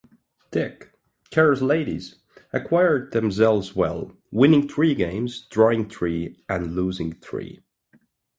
Dick, 0.49 0.93
Kerr's 1.31 1.61
Ladies 1.61 2.15
acquitted 2.51 3.11
themselves 3.11 3.75
well, 3.75 4.11
winning 4.31 4.67
three 4.67 4.95
games, 4.95 5.45
drawing 5.51 5.87
three, 5.87 6.37
and 6.49 6.73
losing 6.73 7.13
three. 7.13 7.59